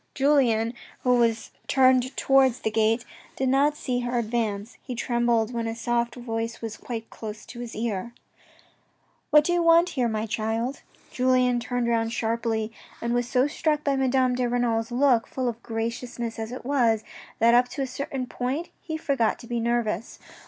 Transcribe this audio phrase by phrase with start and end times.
[0.15, 0.73] Julien,
[1.03, 3.05] who was turned towards the gate,
[3.35, 4.79] did not see her advance.
[4.81, 8.11] He trembled when a soft voice said quite close to his ear:"
[9.29, 13.83] What do you want here, my child." Julien turned round sharply and was so struck
[13.83, 17.03] by Madame de Renal's look, full of graciousness as it was,
[17.37, 20.17] that up to a certain point he forgot to be nervous.